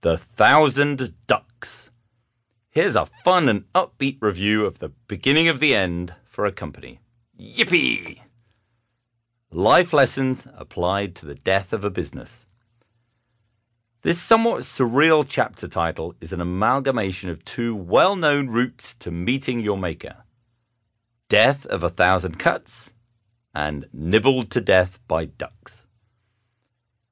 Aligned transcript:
The 0.00 0.16
Thousand 0.16 1.12
Ducks. 1.26 1.90
Here's 2.70 2.94
a 2.94 3.06
fun 3.06 3.48
and 3.48 3.64
upbeat 3.72 4.18
review 4.20 4.64
of 4.64 4.78
the 4.78 4.90
beginning 5.08 5.48
of 5.48 5.58
the 5.58 5.74
end 5.74 6.14
for 6.24 6.46
a 6.46 6.52
company. 6.52 7.00
Yippee! 7.36 8.20
Life 9.50 9.92
lessons 9.92 10.46
applied 10.54 11.16
to 11.16 11.26
the 11.26 11.34
death 11.34 11.72
of 11.72 11.82
a 11.82 11.90
business. 11.90 12.46
This 14.02 14.20
somewhat 14.20 14.60
surreal 14.60 15.26
chapter 15.28 15.66
title 15.66 16.14
is 16.20 16.32
an 16.32 16.40
amalgamation 16.40 17.28
of 17.28 17.44
two 17.44 17.74
well 17.74 18.14
known 18.14 18.46
routes 18.46 18.94
to 19.00 19.10
meeting 19.10 19.58
your 19.58 19.76
maker 19.76 20.18
Death 21.28 21.66
of 21.66 21.82
a 21.82 21.88
Thousand 21.88 22.38
Cuts 22.38 22.92
and 23.52 23.88
Nibbled 23.92 24.52
to 24.52 24.60
Death 24.60 25.00
by 25.08 25.24
Ducks. 25.24 25.87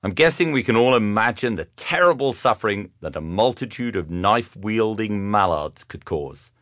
I'm 0.06 0.12
guessing 0.12 0.52
we 0.52 0.62
can 0.62 0.76
all 0.76 0.94
imagine 0.94 1.56
the 1.56 1.64
terrible 1.64 2.32
suffering 2.32 2.92
that 3.00 3.16
a 3.16 3.20
multitude 3.20 3.96
of 3.96 4.08
knife 4.08 4.54
wielding 4.54 5.32
mallards 5.32 5.82
could 5.82 6.04
cause. 6.04 6.52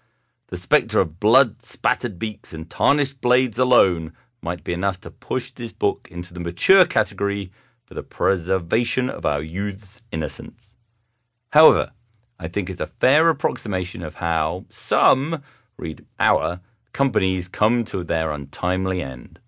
The 0.46 0.56
spectre 0.56 0.98
of 0.98 1.20
blood 1.20 1.60
spattered 1.60 2.18
beaks 2.18 2.54
and 2.54 2.70
tarnished 2.70 3.20
blades 3.20 3.58
alone 3.58 4.14
might 4.40 4.64
be 4.64 4.72
enough 4.72 4.98
to 5.02 5.10
push 5.10 5.50
this 5.50 5.74
book 5.74 6.08
into 6.10 6.32
the 6.32 6.40
mature 6.40 6.86
category 6.86 7.52
for 7.84 7.92
the 7.92 8.02
preservation 8.02 9.10
of 9.10 9.26
our 9.26 9.42
youth's 9.42 10.00
innocence. 10.10 10.72
However, 11.50 11.92
I 12.38 12.48
think 12.48 12.70
it's 12.70 12.80
a 12.80 12.86
fair 12.86 13.28
approximation 13.28 14.02
of 14.02 14.14
how 14.14 14.64
some, 14.70 15.42
read 15.76 16.06
our, 16.18 16.60
companies 16.94 17.48
come 17.48 17.84
to 17.84 18.04
their 18.04 18.32
untimely 18.32 19.02
end. 19.02 19.38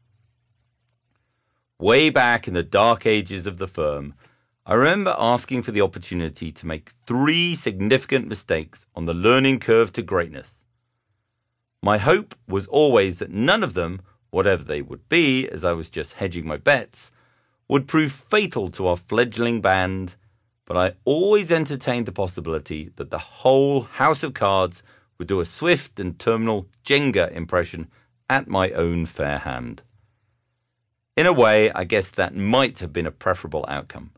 Way 1.79 2.09
back 2.09 2.49
in 2.49 2.55
the 2.55 2.63
dark 2.63 3.05
ages 3.05 3.47
of 3.47 3.59
the 3.59 3.67
firm, 3.67 4.15
I 4.65 4.73
remember 4.73 5.15
asking 5.19 5.61
for 5.61 5.73
the 5.73 5.83
opportunity 5.83 6.51
to 6.51 6.67
make 6.67 6.95
three 7.07 7.55
significant 7.55 8.27
mistakes 8.29 8.87
on 8.95 9.05
the 9.05 9.13
learning 9.13 9.61
curve 9.61 9.93
to 9.93 10.03
greatness. 10.03 10.63
My 11.83 11.99
hope 11.99 12.35
was 12.49 12.67
always 12.69 13.19
that 13.19 13.31
none 13.31 13.63
of 13.63 13.75
them, 13.75 14.01
whatever 14.31 14.65
they 14.65 14.81
would 14.81 15.07
be, 15.11 15.47
as 15.51 15.67
I 15.67 15.73
was 15.73 15.91
just 15.91 16.15
hedging 16.15 16.47
my 16.47 16.57
bets, 16.57 17.11
would 17.69 17.87
prove 17.87 18.11
fatal 18.11 18.71
to 18.71 18.87
our 18.87 18.97
fledgling 18.97 19.61
band, 19.61 20.17
but 20.65 20.79
I 20.79 20.95
always 21.05 21.53
entertained 21.53 22.07
the 22.07 22.11
possibility 22.13 22.91
that 22.97 23.11
the 23.11 23.19
whole 23.19 23.83
house 23.83 24.23
of 24.23 24.33
cards 24.33 24.83
would 25.19 25.29
do 25.29 25.41
a 25.41 25.45
swift 25.45 26.01
and 26.01 26.19
terminal 26.19 26.69
Jenga 26.87 27.31
impression 27.33 27.91
at 28.31 28.49
my 28.49 28.71
own 28.71 29.05
fair 29.05 29.41
hand. 29.41 29.83
In 31.17 31.25
a 31.25 31.33
way, 31.33 31.71
I 31.71 31.85
guess 31.85 32.11
that 32.11 32.37
might 32.37 32.81
have 32.81 32.93
been 32.93 33.07
a 33.07 33.11
preferable 33.11 33.65
outcome. 33.69 34.11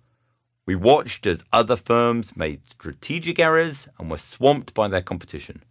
We 0.67 0.75
watched 0.75 1.29
as 1.29 1.45
other 1.53 1.77
firms 1.77 2.37
made 2.37 2.69
strategic 2.69 3.39
errors 3.39 3.87
and 4.01 4.11
were 4.11 4.19
swamped 4.19 4.75
by 4.75 4.89
their 4.89 5.01
competition. 5.01 5.63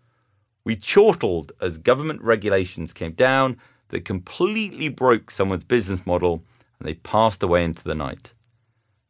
We 0.63 0.77
chortled 0.77 1.51
as 1.59 1.79
government 1.79 2.21
regulations 2.21 2.93
came 2.93 3.11
down 3.11 3.57
that 3.89 4.05
completely 4.05 4.87
broke 4.87 5.29
someone's 5.29 5.65
business 5.65 6.05
model 6.05 6.45
and 6.79 6.87
they 6.87 6.93
passed 6.93 7.43
away 7.43 7.65
into 7.65 7.83
the 7.83 7.93
night. 7.93 8.31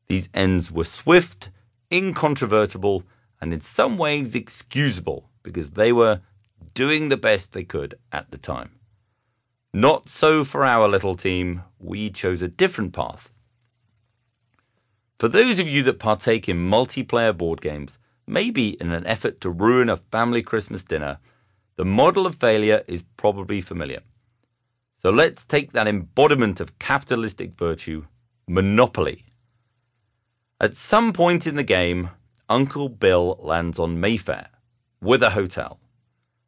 These 0.07 0.27
ends 0.33 0.71
were 0.71 0.85
swift, 0.85 1.51
incontrovertible, 1.91 3.03
and 3.39 3.53
in 3.53 3.61
some 3.61 3.95
ways 3.95 4.33
excusable 4.33 5.29
because 5.43 5.71
they 5.71 5.93
were 5.93 6.21
doing 6.73 7.09
the 7.09 7.17
best 7.17 7.53
they 7.53 7.63
could 7.63 7.93
at 8.11 8.31
the 8.31 8.39
time. 8.39 8.71
Not 9.77 10.09
so 10.09 10.43
for 10.43 10.65
our 10.65 10.87
little 10.87 11.13
team. 11.13 11.61
We 11.77 12.09
chose 12.09 12.41
a 12.41 12.47
different 12.47 12.93
path. 12.93 13.29
For 15.19 15.27
those 15.27 15.59
of 15.59 15.67
you 15.67 15.83
that 15.83 15.99
partake 15.99 16.49
in 16.49 16.67
multiplayer 16.67 17.37
board 17.37 17.61
games, 17.61 17.99
maybe 18.25 18.69
in 18.81 18.91
an 18.91 19.05
effort 19.05 19.39
to 19.41 19.51
ruin 19.51 19.87
a 19.87 19.97
family 19.97 20.41
Christmas 20.41 20.83
dinner, 20.83 21.19
the 21.75 21.85
model 21.85 22.25
of 22.25 22.33
failure 22.33 22.83
is 22.87 23.03
probably 23.17 23.61
familiar. 23.61 23.99
So 25.03 25.11
let's 25.11 25.45
take 25.45 25.73
that 25.73 25.87
embodiment 25.87 26.59
of 26.59 26.79
capitalistic 26.79 27.55
virtue, 27.55 28.07
Monopoly. 28.47 29.25
At 30.59 30.75
some 30.75 31.13
point 31.13 31.45
in 31.45 31.55
the 31.55 31.61
game, 31.61 32.09
Uncle 32.49 32.89
Bill 32.89 33.37
lands 33.43 33.77
on 33.77 33.99
Mayfair 33.99 34.47
with 35.01 35.21
a 35.21 35.29
hotel. 35.29 35.79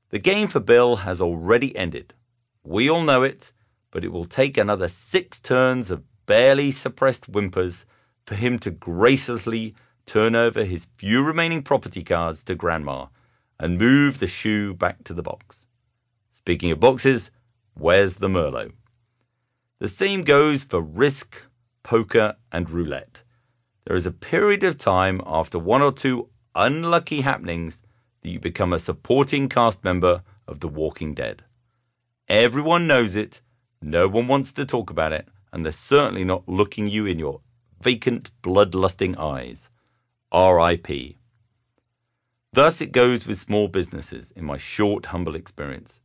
The 0.09 0.17
game 0.17 0.47
for 0.47 0.59
Bill 0.59 0.95
has 0.95 1.21
already 1.21 1.77
ended. 1.77 2.15
We 2.69 2.87
all 2.87 3.01
know 3.01 3.23
it, 3.23 3.51
but 3.89 4.05
it 4.05 4.11
will 4.11 4.25
take 4.25 4.55
another 4.55 4.87
six 4.87 5.39
turns 5.39 5.89
of 5.89 6.03
barely 6.27 6.69
suppressed 6.69 7.25
whimpers 7.25 7.83
for 8.27 8.35
him 8.35 8.59
to 8.59 8.69
gracelessly 8.69 9.73
turn 10.05 10.35
over 10.35 10.63
his 10.63 10.85
few 10.95 11.23
remaining 11.23 11.63
property 11.63 12.03
cards 12.03 12.43
to 12.43 12.53
Grandma 12.53 13.07
and 13.59 13.79
move 13.79 14.19
the 14.19 14.27
shoe 14.27 14.75
back 14.75 15.03
to 15.05 15.15
the 15.15 15.23
box. 15.23 15.63
Speaking 16.35 16.69
of 16.69 16.79
boxes, 16.79 17.31
where's 17.73 18.17
the 18.17 18.27
Merlot? 18.27 18.73
The 19.79 19.87
same 19.87 20.21
goes 20.21 20.63
for 20.63 20.79
risk, 20.79 21.41
poker, 21.81 22.35
and 22.51 22.69
roulette. 22.69 23.23
There 23.87 23.95
is 23.95 24.05
a 24.05 24.11
period 24.11 24.63
of 24.63 24.77
time 24.77 25.21
after 25.25 25.57
one 25.57 25.81
or 25.81 25.91
two 25.91 26.29
unlucky 26.53 27.21
happenings 27.21 27.81
that 28.21 28.29
you 28.29 28.39
become 28.39 28.73
a 28.73 28.77
supporting 28.77 29.49
cast 29.49 29.83
member 29.83 30.21
of 30.47 30.59
The 30.59 30.67
Walking 30.67 31.15
Dead. 31.15 31.41
Everyone 32.29 32.85
knows 32.85 33.15
it, 33.15 33.41
no 33.81 34.07
one 34.07 34.27
wants 34.27 34.53
to 34.53 34.63
talk 34.63 34.91
about 34.91 35.13
it, 35.13 35.27
and 35.51 35.65
they're 35.65 35.71
certainly 35.71 36.23
not 36.23 36.47
looking 36.47 36.85
you 36.85 37.07
in 37.07 37.17
your 37.17 37.41
vacant, 37.81 38.29
bloodlusting 38.43 39.17
eyes. 39.17 39.69
R.I.P. 40.31 41.17
Thus 42.53 42.81
it 42.81 42.91
goes 42.91 43.25
with 43.25 43.39
small 43.39 43.67
businesses, 43.67 44.31
in 44.35 44.45
my 44.45 44.57
short, 44.57 45.07
humble 45.07 45.35
experience. 45.35 45.98